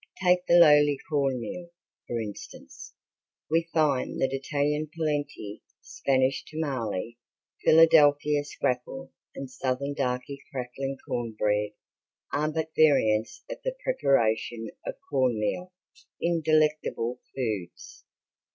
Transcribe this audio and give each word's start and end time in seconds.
Take 0.23 0.47
the 0.47 0.55
lowly 0.57 0.97
corn 1.07 1.39
meal, 1.39 1.69
for 2.07 2.19
instance. 2.19 2.95
We 3.51 3.69
find 3.71 4.19
that 4.19 4.33
Italian 4.33 4.87
polenti, 4.91 5.61
Spanish 5.79 6.43
tamale, 6.43 7.19
Philadelphia 7.63 8.43
scrapple 8.43 9.11
and 9.35 9.47
Southern 9.47 9.93
Darkey 9.93 10.39
crackling 10.51 10.97
corn 11.07 11.33
bread 11.37 11.73
are 12.33 12.51
but 12.51 12.71
variants 12.75 13.43
of 13.47 13.59
the 13.63 13.75
preparation 13.83 14.69
of 14.87 14.95
corn 15.07 15.39
meal 15.39 15.71
in 16.19 16.41
delectable 16.41 17.19
foods. 17.35 18.03